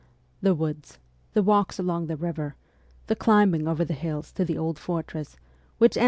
The 0.41 0.55
woods; 0.55 0.97
the 1.33 1.43
walks 1.43 1.77
along 1.77 2.07
the 2.07 2.17
river; 2.17 2.55
the 3.05 3.15
climbing 3.15 3.67
over 3.67 3.85
the 3.85 3.93
hills 3.93 4.31
to 4.31 4.43
the 4.43 4.57
old 4.57 4.79
fortress, 4.79 5.37
which 5.77 5.95
M. 5.95 5.99